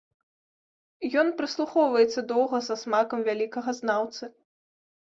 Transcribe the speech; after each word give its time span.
Ён 1.23 1.27
прыслухоўваецца 1.41 2.19
доўга 2.33 2.57
са 2.71 2.75
смакам 2.87 3.19
вялікага 3.31 3.81
знаўцы. 3.85 4.23